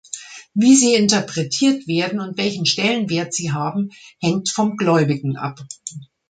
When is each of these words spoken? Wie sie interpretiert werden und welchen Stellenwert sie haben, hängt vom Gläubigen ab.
Wie 0.55 0.75
sie 0.75 0.95
interpretiert 0.95 1.87
werden 1.87 2.21
und 2.21 2.35
welchen 2.35 2.65
Stellenwert 2.65 3.35
sie 3.35 3.51
haben, 3.53 3.91
hängt 4.19 4.49
vom 4.49 4.75
Gläubigen 4.75 5.37
ab. 5.37 5.59